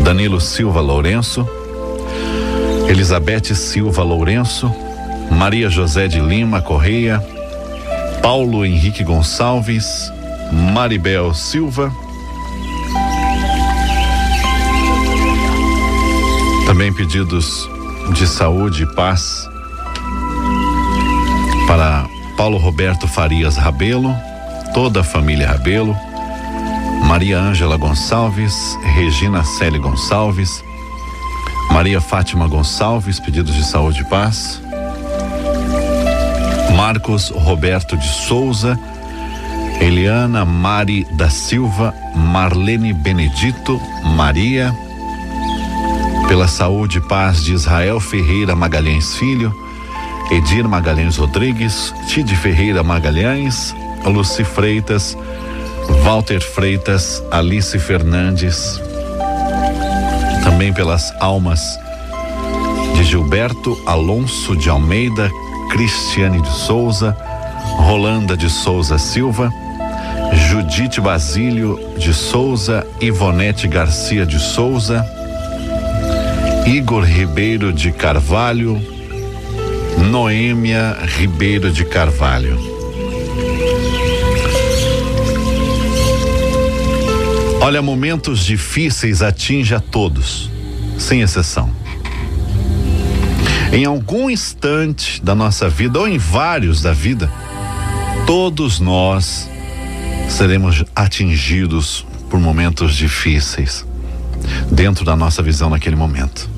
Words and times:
Danilo 0.00 0.42
Silva 0.42 0.82
Lourenço, 0.82 1.48
Elizabeth 2.86 3.54
Silva 3.54 4.02
Lourenço, 4.02 4.70
Maria 5.30 5.70
José 5.70 6.06
de 6.06 6.20
Lima 6.20 6.60
Correia, 6.60 7.24
Paulo 8.20 8.66
Henrique 8.66 9.02
Gonçalves, 9.02 10.12
Maribel 10.54 11.34
Silva. 11.34 11.92
Também 16.66 16.92
pedidos 16.92 17.68
de 18.14 18.26
saúde 18.26 18.84
e 18.84 18.94
paz 18.94 19.48
para 21.66 22.06
Paulo 22.36 22.56
Roberto 22.56 23.08
Farias 23.08 23.56
Rabelo, 23.56 24.14
toda 24.72 25.00
a 25.00 25.04
família 25.04 25.48
Rabelo, 25.48 25.96
Maria 27.04 27.38
Ângela 27.38 27.76
Gonçalves, 27.76 28.78
Regina 28.94 29.42
Célia 29.44 29.80
Gonçalves, 29.80 30.62
Maria 31.70 32.00
Fátima 32.00 32.46
Gonçalves, 32.46 33.18
pedidos 33.18 33.54
de 33.54 33.64
saúde 33.64 34.02
e 34.02 34.04
paz. 34.04 34.62
Marcos 36.76 37.30
Roberto 37.30 37.96
de 37.96 38.08
Souza, 38.08 38.78
Eliana 39.80 40.44
Mari 40.44 41.06
da 41.10 41.28
Silva, 41.28 41.94
Marlene 42.14 42.92
Benedito, 42.92 43.80
Maria, 44.16 44.74
pela 46.28 46.48
saúde 46.48 46.98
e 46.98 47.00
paz 47.00 47.44
de 47.44 47.52
Israel 47.52 48.00
Ferreira 48.00 48.56
Magalhães 48.56 49.16
Filho, 49.16 49.54
Edir 50.30 50.66
Magalhães 50.66 51.16
Rodrigues, 51.16 51.92
Tide 52.08 52.34
Ferreira 52.34 52.82
Magalhães, 52.82 53.74
Luci 54.04 54.42
Freitas, 54.42 55.16
Walter 56.02 56.40
Freitas, 56.40 57.22
Alice 57.30 57.78
Fernandes, 57.78 58.80
também 60.42 60.72
pelas 60.72 61.12
almas 61.20 61.78
de 62.94 63.04
Gilberto 63.04 63.76
Alonso 63.86 64.56
de 64.56 64.70
Almeida, 64.70 65.30
Cristiane 65.70 66.40
de 66.40 66.50
Souza, 66.50 67.16
Rolanda 67.76 68.36
de 68.36 68.48
Souza 68.48 68.98
Silva, 68.98 69.52
Judite 70.36 71.00
Basílio 71.00 71.78
de 71.96 72.12
Souza, 72.12 72.86
Ivonete 73.00 73.68
Garcia 73.68 74.26
de 74.26 74.38
Souza, 74.38 75.04
Igor 76.66 77.04
Ribeiro 77.04 77.72
de 77.72 77.92
Carvalho, 77.92 78.80
Noêmia 80.10 80.96
Ribeiro 81.18 81.70
de 81.70 81.84
Carvalho. 81.84 82.58
Olha, 87.60 87.80
momentos 87.80 88.44
difíceis 88.44 89.22
atinge 89.22 89.74
a 89.74 89.80
todos, 89.80 90.50
sem 90.98 91.22
exceção. 91.22 91.70
Em 93.72 93.84
algum 93.84 94.28
instante 94.28 95.22
da 95.22 95.34
nossa 95.34 95.68
vida, 95.68 95.98
ou 95.98 96.06
em 96.06 96.18
vários 96.18 96.82
da 96.82 96.92
vida, 96.92 97.30
todos 98.26 98.80
nós 98.80 99.48
seremos 100.34 100.84
atingidos 100.96 102.04
por 102.28 102.40
momentos 102.40 102.96
difíceis 102.96 103.86
dentro 104.68 105.04
da 105.04 105.14
nossa 105.14 105.40
visão 105.42 105.70
naquele 105.70 105.94
momento. 105.94 106.50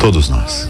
Todos 0.00 0.28
nós. 0.28 0.68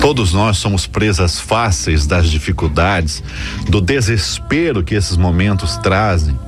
Todos 0.00 0.32
nós 0.32 0.56
somos 0.56 0.86
presas 0.86 1.38
fáceis 1.38 2.06
das 2.06 2.30
dificuldades, 2.30 3.22
do 3.68 3.78
desespero 3.82 4.82
que 4.82 4.94
esses 4.94 5.18
momentos 5.18 5.76
trazem. 5.76 6.38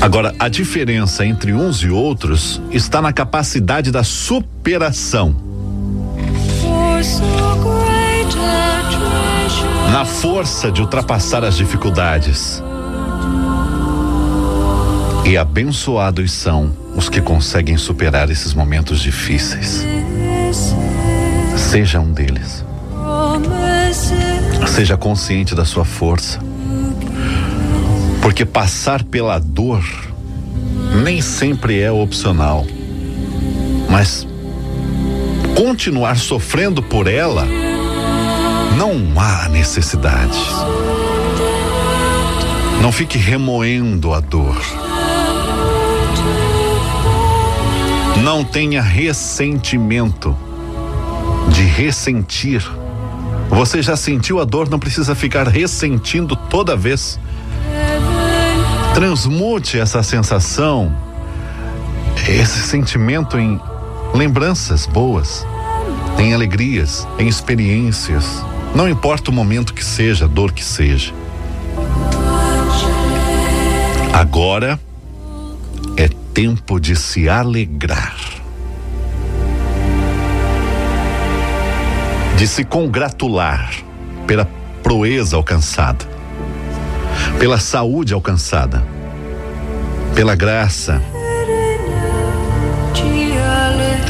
Agora, 0.00 0.32
a 0.38 0.48
diferença 0.48 1.26
entre 1.26 1.52
uns 1.52 1.78
e 1.78 1.88
outros 1.88 2.62
está 2.70 3.02
na 3.02 3.12
capacidade 3.12 3.90
da 3.90 4.04
superação 4.04 5.50
na 9.92 10.04
força 10.04 10.72
de 10.72 10.80
ultrapassar 10.80 11.44
as 11.44 11.56
dificuldades. 11.56 12.62
E 15.24 15.36
abençoados 15.36 16.32
são 16.32 16.72
os 16.96 17.08
que 17.08 17.20
conseguem 17.20 17.76
superar 17.76 18.30
esses 18.30 18.54
momentos 18.54 19.00
difíceis. 19.00 19.86
Seja 21.56 22.00
um 22.00 22.12
deles. 22.12 22.64
Seja 24.66 24.96
consciente 24.96 25.54
da 25.54 25.64
sua 25.64 25.84
força. 25.84 26.38
Porque 28.20 28.44
passar 28.44 29.04
pela 29.04 29.38
dor 29.38 29.84
nem 31.02 31.20
sempre 31.20 31.80
é 31.80 31.90
opcional. 31.90 32.66
Mas 33.90 34.26
continuar 35.54 36.16
sofrendo 36.16 36.82
por 36.82 37.06
ela 37.06 37.46
não 38.82 39.00
há 39.16 39.48
necessidade. 39.48 40.40
Não 42.80 42.90
fique 42.90 43.16
remoendo 43.16 44.12
a 44.12 44.18
dor. 44.18 44.60
Não 48.24 48.42
tenha 48.42 48.82
ressentimento 48.82 50.36
de 51.50 51.62
ressentir. 51.62 52.68
Você 53.50 53.80
já 53.80 53.94
sentiu 53.94 54.40
a 54.40 54.44
dor, 54.44 54.68
não 54.68 54.80
precisa 54.80 55.14
ficar 55.14 55.46
ressentindo 55.46 56.34
toda 56.34 56.74
vez. 56.74 57.20
Transmute 58.94 59.78
essa 59.78 60.02
sensação, 60.02 60.92
esse 62.28 62.62
sentimento 62.62 63.38
em 63.38 63.60
lembranças 64.12 64.86
boas, 64.86 65.46
em 66.18 66.34
alegrias, 66.34 67.06
em 67.16 67.28
experiências. 67.28 68.44
Não 68.74 68.88
importa 68.88 69.30
o 69.30 69.34
momento 69.34 69.74
que 69.74 69.84
seja, 69.84 70.24
a 70.24 70.28
dor 70.28 70.52
que 70.52 70.64
seja. 70.64 71.12
Agora 74.14 74.80
é 75.96 76.08
tempo 76.32 76.80
de 76.80 76.96
se 76.96 77.28
alegrar. 77.28 78.16
De 82.38 82.48
se 82.48 82.64
congratular 82.64 83.70
pela 84.26 84.48
proeza 84.82 85.36
alcançada, 85.36 86.06
pela 87.38 87.58
saúde 87.58 88.14
alcançada, 88.14 88.82
pela 90.14 90.34
graça. 90.34 91.00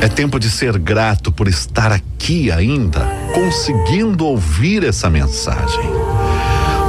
É 0.00 0.08
tempo 0.08 0.38
de 0.38 0.50
ser 0.50 0.78
grato 0.78 1.32
por 1.32 1.48
estar 1.48 1.92
aqui 1.92 2.50
ainda 2.50 3.21
conseguindo 3.32 4.26
ouvir 4.26 4.84
essa 4.84 5.10
mensagem. 5.10 5.90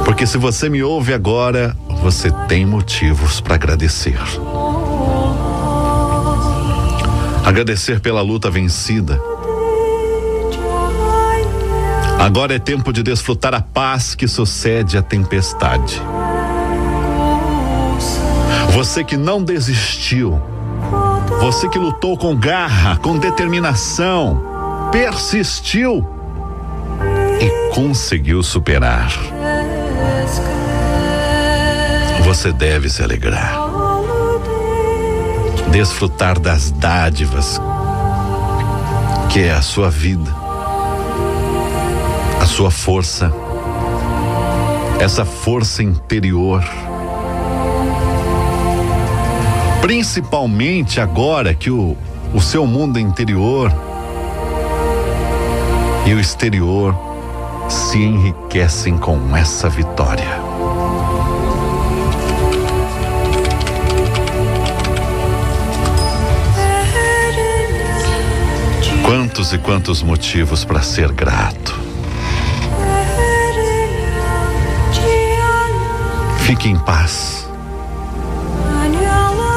Porque 0.04 0.26
se 0.26 0.36
você 0.36 0.68
me 0.68 0.82
ouve 0.82 1.14
agora, 1.14 1.76
você 2.02 2.30
tem 2.46 2.66
motivos 2.66 3.40
para 3.40 3.54
agradecer. 3.54 4.18
Agradecer 7.44 8.00
pela 8.00 8.22
luta 8.22 8.50
vencida. 8.50 9.20
Agora 12.18 12.54
é 12.54 12.58
tempo 12.58 12.92
de 12.92 13.02
desfrutar 13.02 13.54
a 13.54 13.60
paz 13.60 14.14
que 14.14 14.26
sucede 14.28 14.96
à 14.96 15.02
tempestade. 15.02 16.00
Você 18.72 19.04
que 19.04 19.16
não 19.16 19.42
desistiu, 19.42 20.40
você 21.40 21.68
que 21.68 21.78
lutou 21.78 22.16
com 22.16 22.34
garra, 22.34 22.96
com 22.96 23.18
determinação, 23.18 24.88
persistiu 24.90 26.13
conseguiu 27.74 28.40
superar. 28.40 29.10
Você 32.22 32.52
deve 32.52 32.88
se 32.88 33.02
alegrar, 33.02 33.58
desfrutar 35.72 36.38
das 36.38 36.70
dádivas 36.70 37.60
que 39.28 39.40
é 39.40 39.50
a 39.50 39.60
sua 39.60 39.90
vida, 39.90 40.30
a 42.40 42.46
sua 42.46 42.70
força, 42.70 43.32
essa 45.00 45.24
força 45.24 45.82
interior. 45.82 46.62
Principalmente 49.80 51.00
agora 51.00 51.52
que 51.52 51.72
o, 51.72 51.96
o 52.32 52.40
seu 52.40 52.64
mundo 52.68 53.00
interior 53.00 53.72
e 56.06 56.14
o 56.14 56.20
exterior 56.20 57.13
se 57.68 57.98
enriquecem 57.98 58.98
com 58.98 59.36
essa 59.36 59.68
vitória. 59.68 60.42
Quantos 69.02 69.52
e 69.52 69.58
quantos 69.58 70.02
motivos 70.02 70.64
para 70.64 70.82
ser 70.82 71.12
grato. 71.12 71.78
Fique 76.40 76.68
em 76.68 76.78
paz. 76.78 77.48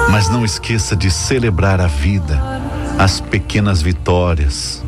Mas 0.09 0.29
não 0.29 0.45
esqueça 0.45 0.95
de 0.95 1.11
celebrar 1.11 1.81
a 1.81 1.87
vida, 1.87 2.41
as 2.97 3.19
pequenas 3.19 3.81
vitórias, 3.81 4.83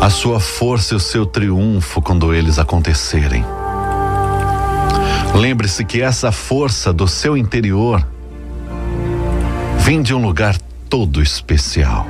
a 0.00 0.10
sua 0.10 0.40
força 0.40 0.94
e 0.94 0.96
o 0.96 1.00
seu 1.00 1.26
triunfo 1.26 2.00
quando 2.00 2.34
eles 2.34 2.58
acontecerem. 2.58 3.44
Lembre-se 5.34 5.84
que 5.84 6.00
essa 6.00 6.32
força 6.32 6.92
do 6.92 7.06
seu 7.06 7.36
interior 7.36 8.06
vem 9.78 10.02
de 10.02 10.14
um 10.14 10.22
lugar 10.22 10.56
todo 10.88 11.22
especial. 11.22 12.06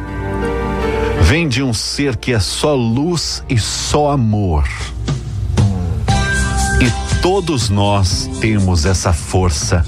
Vem 1.23 1.49
de 1.49 1.63
um 1.63 1.75
ser 1.75 2.17
que 2.17 2.33
é 2.33 2.41
só 2.41 2.75
luz 2.75 3.43
e 3.49 3.59
só 3.59 4.11
amor. 4.11 4.67
E 6.81 7.21
todos 7.21 7.69
nós 7.69 8.31
temos 8.41 8.87
essa 8.87 9.13
força 9.13 9.85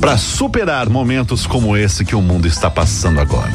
para 0.00 0.16
superar 0.16 0.88
momentos 0.88 1.46
como 1.46 1.76
esse 1.76 2.04
que 2.04 2.16
o 2.16 2.22
mundo 2.22 2.48
está 2.48 2.70
passando 2.70 3.20
agora. 3.20 3.52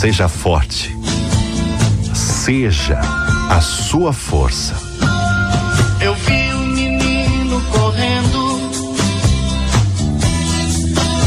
Seja 0.00 0.28
forte 0.28 0.95
seja 2.46 3.00
a 3.50 3.60
sua 3.60 4.12
força. 4.12 4.76
Eu 6.00 6.14
vi 6.14 6.54
um 6.54 6.66
menino 6.68 7.60
correndo, 7.72 8.70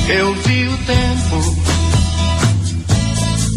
eu 0.08 0.34
vi 0.36 0.66
o 0.70 0.78
tempo 0.78 1.56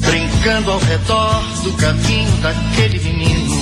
brincando 0.00 0.72
ao 0.72 0.78
redor 0.80 1.40
do 1.62 1.72
caminho 1.74 2.36
daquele 2.38 2.98
menino. 2.98 3.54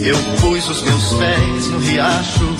Eu 0.00 0.16
pus 0.40 0.68
os 0.68 0.82
meus 0.82 1.12
pés 1.14 1.66
no 1.72 1.80
riacho 1.80 2.56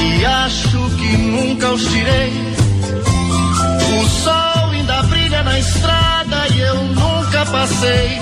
e 0.00 0.24
acho 0.24 0.90
que 0.96 1.16
nunca 1.18 1.72
os 1.72 1.84
tirei. 1.84 2.32
O 4.00 4.08
sol 4.08 4.47
na 5.48 5.58
estrada 5.58 6.48
e 6.54 6.60
eu 6.60 6.74
nunca 6.74 7.46
passei. 7.46 8.20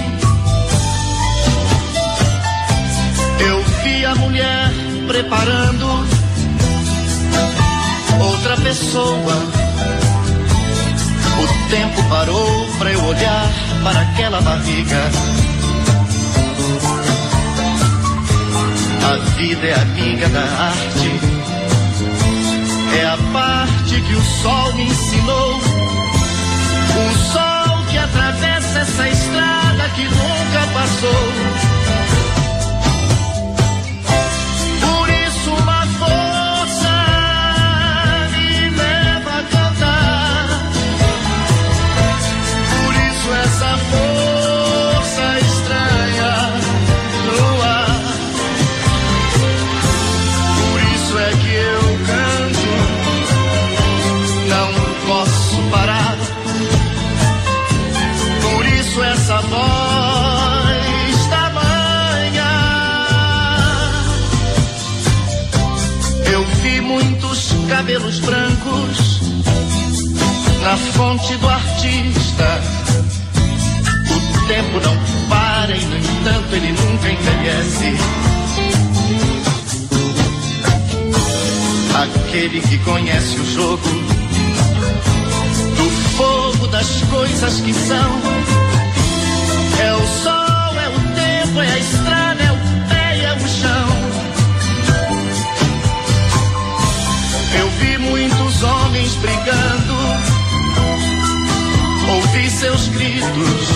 Eu 3.40 3.64
vi 3.82 4.05
a 4.05 4.14
mulher 4.14 4.70
preparando 5.08 5.87
outra 8.20 8.56
pessoa. 8.58 9.34
O 11.43 11.70
tempo 11.70 12.02
parou 12.08 12.67
para 12.78 12.93
eu 12.93 13.05
olhar 13.05 13.50
para 13.82 14.00
aquela 14.00 14.40
barriga. 14.40 15.02
A 19.11 19.17
vida 19.37 19.67
é 19.67 19.75
amiga 19.75 20.29
da 20.29 20.40
arte, 20.40 21.11
é 23.00 23.06
a 23.06 23.19
parte 23.32 24.00
que 24.00 24.14
o 24.14 24.22
sol 24.43 24.72
me 24.75 24.84
ensinou 24.84 25.56
o 26.98 27.12
sol 27.32 27.84
que 27.90 27.98
atravessa 27.98 28.56
Aquele 82.36 82.60
que 82.60 82.76
conhece 82.81 83.40
o 83.40 83.46
jogo 83.46 83.88
do 85.74 85.90
fogo 86.19 86.66
das 86.66 87.02
coisas 87.05 87.60
que 87.62 87.72
são. 87.72 88.20
É 89.81 89.94
o 89.94 90.06
sol, 90.06 90.78
é 90.78 90.88
o 90.90 91.00
tempo, 91.14 91.60
é 91.62 91.72
a 91.72 91.78
estrada, 91.78 92.43
é 92.43 92.52
o 92.52 92.58
pé, 92.90 93.24
é 93.24 93.32
o 93.32 93.48
chão. 93.48 93.88
muitos 98.00 98.62
homens 98.62 99.14
brigando. 99.14 99.96
Ouvi 102.16 102.50
seus 102.50 102.88
gritos. 102.88 103.69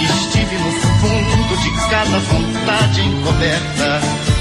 Estive 0.00 0.56
no 0.56 0.72
fundo 1.00 1.56
de 1.60 1.70
cada 1.90 2.18
vontade 2.18 3.02
encoberta. 3.02 4.33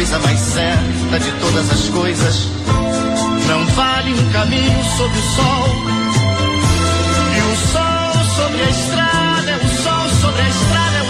Coisa 0.00 0.18
mais 0.20 0.40
certa 0.40 1.18
de 1.18 1.30
todas 1.32 1.70
as 1.70 1.88
coisas 1.90 2.48
não 3.46 3.66
vale 3.66 4.14
um 4.14 4.32
caminho 4.32 4.82
sob 4.96 5.14
o 5.14 5.22
sol. 5.22 5.68
E 7.36 7.40
o 7.52 7.56
sol 7.68 8.24
sobre 8.34 8.62
a 8.62 8.70
estrada 8.70 9.50
é 9.50 9.56
o 9.56 9.68
sol 9.82 10.08
sobre 10.22 10.40
a 10.40 10.48
estrada 10.48 10.96
é 10.96 11.02
o 11.02 11.09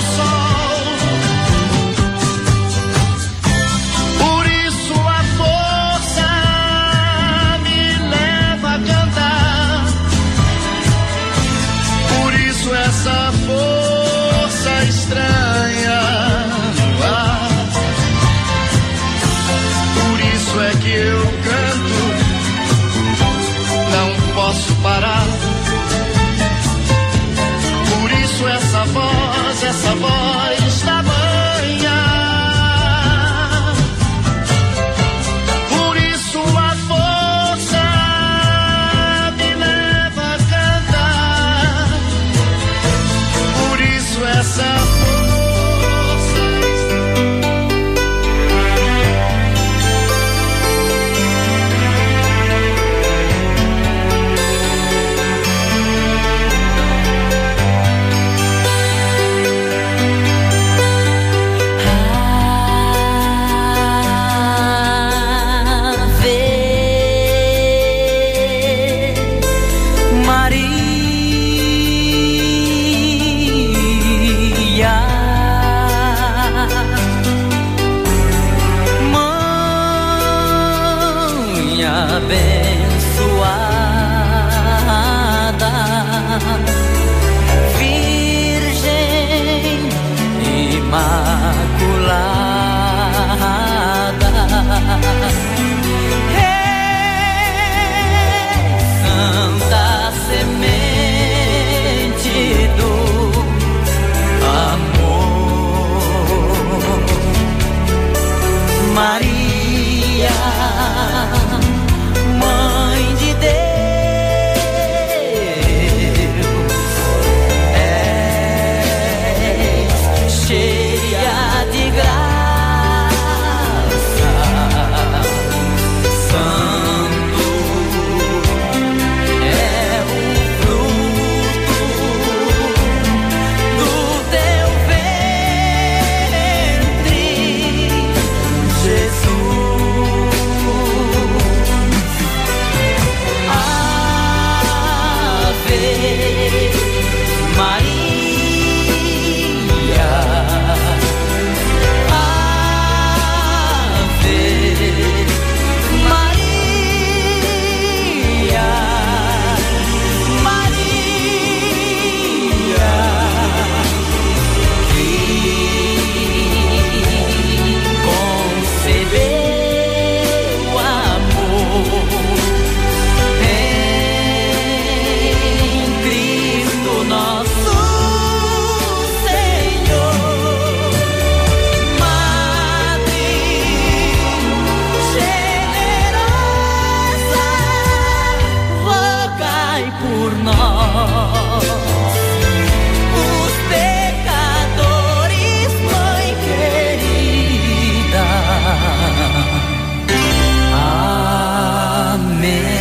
sol. 202.41 202.81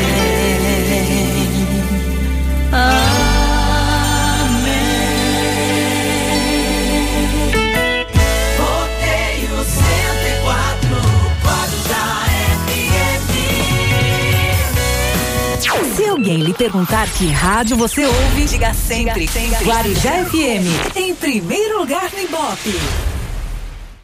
perguntar 16.60 17.10
que 17.12 17.26
rádio 17.32 17.78
você 17.78 18.06
ouve, 18.06 18.46
diga 18.46 18.74
sempre, 18.74 19.30
sempre. 19.30 19.66
Guarujá 19.66 20.26
FM, 20.26 20.98
em 20.98 21.16
primeiro 21.16 21.80
lugar 21.80 22.12
no 22.12 22.20
Ibope. 22.20 23.09